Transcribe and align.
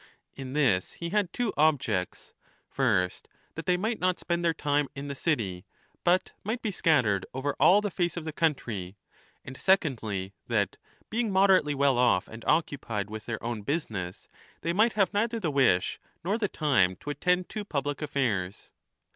In 0.33 0.53
this 0.53 0.93
he 0.93 1.09
had 1.11 1.31
two 1.31 1.53
objects, 1.55 2.33
first 2.67 3.27
that 3.53 3.67
they 3.67 3.77
might 3.77 3.99
not 3.99 4.17
spend 4.19 4.43
their 4.43 4.51
time 4.51 4.87
in 4.95 5.09
the 5.09 5.13
city 5.13 5.63
but 6.03 6.31
might 6.43 6.63
be 6.63 6.71
scattered 6.71 7.23
over 7.35 7.55
all 7.59 7.81
the 7.81 7.91
face 7.91 8.17
of 8.17 8.23
the 8.23 8.33
country, 8.33 8.97
and 9.45 9.55
secondly 9.55 10.33
that, 10.47 10.77
being 11.11 11.31
moderately 11.31 11.75
well 11.75 11.99
off 11.99 12.27
and 12.27 12.43
occupied 12.47 13.11
with 13.11 13.27
their 13.27 13.43
own 13.43 13.61
business, 13.61 14.27
they 14.61 14.73
might 14.73 14.93
have 14.93 15.13
neither 15.13 15.39
the 15.39 15.51
wish 15.51 15.99
nor 16.23 16.39
the 16.39 16.47
time 16.47 16.95
to 16.95 17.11
attend 17.11 17.47
to 17.49 17.63
public 17.63 18.01
affairs. 18.01 18.71